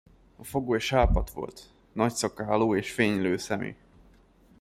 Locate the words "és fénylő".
2.75-3.37